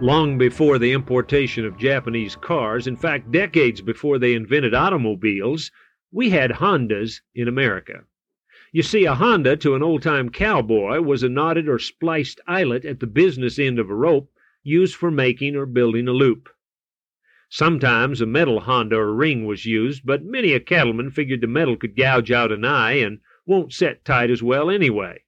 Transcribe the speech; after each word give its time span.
Long 0.00 0.38
before 0.38 0.78
the 0.78 0.92
importation 0.92 1.64
of 1.64 1.78
Japanese 1.78 2.34
cars, 2.34 2.88
in 2.88 2.96
fact, 2.96 3.30
decades 3.30 3.80
before 3.80 4.18
they 4.18 4.34
invented 4.34 4.74
automobiles, 4.74 5.70
we 6.10 6.30
had 6.30 6.50
Hondas 6.50 7.20
in 7.34 7.46
America. 7.46 8.04
You 8.72 8.82
see, 8.82 9.04
a 9.04 9.14
Honda 9.14 9.56
to 9.58 9.76
an 9.76 9.84
old 9.84 10.02
time 10.02 10.30
cowboy 10.30 11.00
was 11.00 11.22
a 11.22 11.28
knotted 11.28 11.68
or 11.68 11.78
spliced 11.78 12.40
eyelet 12.48 12.84
at 12.84 12.98
the 12.98 13.06
business 13.06 13.56
end 13.56 13.78
of 13.78 13.88
a 13.88 13.94
rope 13.94 14.32
used 14.64 14.96
for 14.96 15.12
making 15.12 15.54
or 15.54 15.64
building 15.64 16.08
a 16.08 16.12
loop. 16.12 16.48
Sometimes 17.48 18.20
a 18.20 18.26
metal 18.26 18.60
Honda 18.60 18.96
or 18.96 19.14
ring 19.14 19.46
was 19.46 19.64
used, 19.64 20.04
but 20.04 20.24
many 20.24 20.54
a 20.54 20.60
cattleman 20.60 21.12
figured 21.12 21.40
the 21.40 21.46
metal 21.46 21.76
could 21.76 21.96
gouge 21.96 22.32
out 22.32 22.50
an 22.50 22.64
eye 22.64 22.94
and 22.94 23.20
won't 23.46 23.72
set 23.72 24.04
tight 24.04 24.30
as 24.30 24.42
well 24.42 24.70
anyway. 24.70 25.22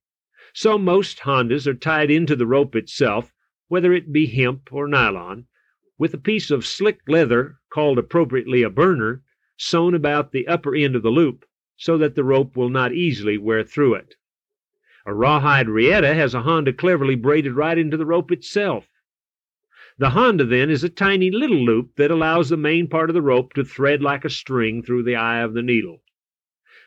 So 0.53 0.77
most 0.77 1.21
Hondas 1.21 1.69
are 1.69 1.75
tied 1.75 2.11
into 2.11 2.35
the 2.35 2.49
rope 2.49 2.75
itself, 2.75 3.33
whether 3.69 3.93
it 3.93 4.13
be 4.13 4.27
hemp 4.27 4.73
or 4.73 4.87
nylon, 4.87 5.47
with 5.99 6.15
a 6.15 6.19
piece 6.19 6.51
of 6.51 6.67
slick 6.67 7.01
leather, 7.09 7.59
called 7.71 7.99
appropriately 7.99 8.63
a 8.63 8.71
burner, 8.71 9.23
sewn 9.57 9.95
about 9.95 10.33
the 10.33 10.47
upper 10.47 10.75
end 10.75 10.95
of 10.95 11.03
the 11.03 11.11
loop, 11.11 11.45
so 11.77 11.99
that 11.99 12.15
the 12.15 12.25
rope 12.25 12.57
will 12.57 12.69
not 12.69 12.93
easily 12.93 13.37
wear 13.39 13.65
through 13.65 13.95
it. 13.95 14.15
A 15.05 15.15
rawhide 15.15 15.69
riata 15.69 16.15
has 16.15 16.35
a 16.35 16.43
Honda 16.43 16.73
cleverly 16.73 17.15
braided 17.15 17.55
right 17.55 17.79
into 17.79 17.97
the 17.97 18.07
rope 18.07 18.33
itself. 18.33 18.89
The 19.99 20.11
Honda, 20.11 20.45
then, 20.45 20.69
is 20.69 20.85
a 20.85 20.89
tiny 20.89 21.31
little 21.31 21.65
loop 21.65 21.97
that 21.97 22.11
allows 22.11 22.51
the 22.51 22.57
main 22.57 22.87
part 22.87 23.09
of 23.09 23.15
the 23.15 23.23
rope 23.23 23.55
to 23.55 23.65
thread 23.65 24.03
like 24.03 24.25
a 24.25 24.31
string 24.31 24.83
through 24.83 25.05
the 25.05 25.17
eye 25.17 25.41
of 25.41 25.55
the 25.55 25.63
needle. 25.63 26.03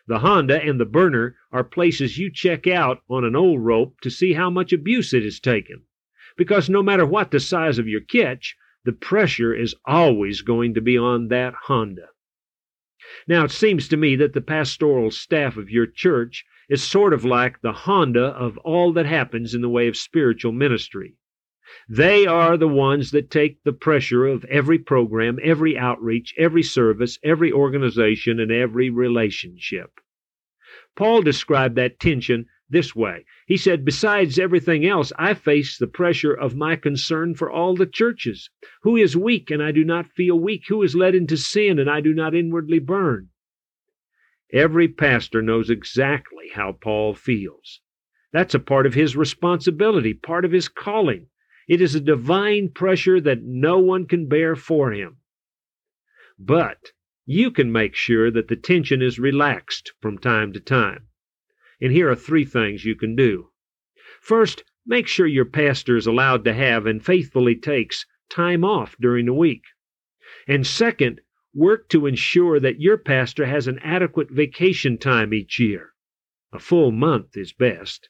The 0.05 0.19
Honda 0.19 0.61
and 0.61 0.79
the 0.79 0.85
burner 0.85 1.37
are 1.51 1.63
places 1.63 2.17
you 2.17 2.31
check 2.31 2.67
out 2.67 3.01
on 3.09 3.23
an 3.23 3.35
old 3.35 3.63
rope 3.63 3.99
to 4.01 4.09
see 4.09 4.33
how 4.33 4.49
much 4.49 4.73
abuse 4.73 5.13
it 5.13 5.23
has 5.23 5.39
taken, 5.39 5.83
because 6.39 6.69
no 6.69 6.81
matter 6.81 7.05
what 7.05 7.31
the 7.31 7.39
size 7.41 7.77
of 7.79 7.89
your 7.89 7.99
catch, 7.99 8.55
the 8.85 8.93
pressure 8.93 9.53
is 9.53 9.75
always 9.83 10.41
going 10.41 10.73
to 10.73 10.79
be 10.79 10.97
on 10.97 11.27
that 11.27 11.53
Honda. 11.63 12.07
Now, 13.27 13.43
it 13.43 13.51
seems 13.51 13.89
to 13.89 13.97
me 13.97 14.15
that 14.15 14.31
the 14.31 14.39
pastoral 14.39 15.11
staff 15.11 15.57
of 15.57 15.69
your 15.69 15.85
church 15.85 16.45
is 16.69 16.81
sort 16.81 17.11
of 17.11 17.25
like 17.25 17.59
the 17.59 17.73
Honda 17.73 18.27
of 18.27 18.57
all 18.59 18.93
that 18.93 19.05
happens 19.05 19.53
in 19.53 19.59
the 19.59 19.67
way 19.67 19.89
of 19.89 19.97
spiritual 19.97 20.53
ministry. 20.53 21.17
They 21.89 22.25
are 22.25 22.55
the 22.55 22.69
ones 22.69 23.11
that 23.11 23.29
take 23.29 23.61
the 23.63 23.73
pressure 23.73 24.25
of 24.25 24.45
every 24.45 24.79
program, 24.79 25.39
every 25.43 25.77
outreach, 25.77 26.33
every 26.37 26.63
service, 26.63 27.19
every 27.21 27.51
organization, 27.51 28.39
and 28.39 28.49
every 28.49 28.89
relationship. 28.89 29.99
Paul 30.95 31.21
described 31.21 31.75
that 31.75 31.99
tension 31.99 32.45
this 32.69 32.95
way. 32.95 33.25
He 33.47 33.57
said, 33.57 33.83
Besides 33.83 34.37
everything 34.37 34.85
else, 34.85 35.11
I 35.17 35.33
face 35.33 35.77
the 35.77 35.87
pressure 35.87 36.33
of 36.33 36.55
my 36.55 36.75
concern 36.75 37.35
for 37.35 37.49
all 37.49 37.75
the 37.75 37.85
churches. 37.85 38.49
Who 38.83 38.95
is 38.95 39.17
weak, 39.17 39.49
and 39.49 39.61
I 39.61 39.71
do 39.71 39.83
not 39.83 40.11
feel 40.11 40.39
weak? 40.39 40.65
Who 40.67 40.83
is 40.83 40.95
led 40.95 41.15
into 41.15 41.37
sin, 41.37 41.79
and 41.79 41.89
I 41.89 42.01
do 42.01 42.13
not 42.13 42.35
inwardly 42.35 42.79
burn? 42.79 43.29
Every 44.51 44.87
pastor 44.87 45.41
knows 45.41 45.69
exactly 45.69 46.49
how 46.53 46.71
Paul 46.71 47.13
feels. 47.13 47.81
That's 48.31 48.53
a 48.53 48.59
part 48.59 48.85
of 48.85 48.93
his 48.93 49.15
responsibility, 49.15 50.13
part 50.13 50.45
of 50.45 50.51
his 50.51 50.67
calling. 50.67 51.27
It 51.67 51.81
is 51.81 51.93
a 51.95 51.99
divine 51.99 52.69
pressure 52.69 53.21
that 53.21 53.43
no 53.43 53.79
one 53.79 54.05
can 54.05 54.27
bear 54.27 54.55
for 54.55 54.91
him. 54.91 55.17
But 56.39 56.93
you 57.25 57.51
can 57.51 57.71
make 57.71 57.93
sure 57.93 58.31
that 58.31 58.47
the 58.47 58.55
tension 58.55 59.01
is 59.03 59.19
relaxed 59.19 59.93
from 59.99 60.17
time 60.17 60.53
to 60.53 60.59
time. 60.59 61.08
And 61.81 61.91
here 61.91 62.09
are 62.09 62.15
three 62.15 62.45
things 62.45 62.85
you 62.85 62.95
can 62.95 63.15
do. 63.15 63.51
First, 64.21 64.63
make 64.85 65.07
sure 65.07 65.27
your 65.27 65.45
pastor 65.45 65.95
is 65.95 66.07
allowed 66.07 66.43
to 66.45 66.53
have 66.53 66.85
and 66.85 67.03
faithfully 67.03 67.55
takes 67.55 68.05
time 68.29 68.63
off 68.63 68.95
during 68.99 69.25
the 69.25 69.33
week. 69.33 69.63
And 70.47 70.65
second, 70.65 71.21
work 71.53 71.89
to 71.89 72.05
ensure 72.05 72.59
that 72.59 72.81
your 72.81 72.97
pastor 72.97 73.45
has 73.45 73.67
an 73.67 73.79
adequate 73.79 74.29
vacation 74.29 74.97
time 74.97 75.33
each 75.33 75.59
year. 75.59 75.93
A 76.51 76.59
full 76.59 76.91
month 76.91 77.37
is 77.37 77.53
best. 77.53 78.09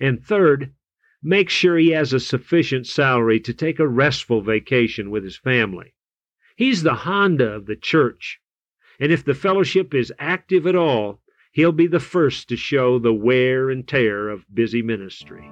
And 0.00 0.22
third, 0.22 0.74
make 1.22 1.50
sure 1.50 1.76
he 1.76 1.90
has 1.90 2.12
a 2.12 2.20
sufficient 2.20 2.86
salary 2.86 3.40
to 3.40 3.52
take 3.52 3.78
a 3.78 3.88
restful 3.88 4.42
vacation 4.42 5.10
with 5.10 5.24
his 5.24 5.36
family. 5.36 5.94
He's 6.56 6.82
the 6.82 6.94
Honda 6.94 7.52
of 7.52 7.66
the 7.66 7.76
church, 7.76 8.40
and 8.98 9.12
if 9.12 9.24
the 9.24 9.34
fellowship 9.34 9.94
is 9.94 10.12
active 10.18 10.66
at 10.66 10.74
all, 10.74 11.22
he'll 11.52 11.72
be 11.72 11.86
the 11.86 12.00
first 12.00 12.48
to 12.48 12.56
show 12.56 12.98
the 12.98 13.12
wear 13.12 13.70
and 13.70 13.86
tear 13.86 14.28
of 14.28 14.44
busy 14.52 14.82
ministry. 14.82 15.50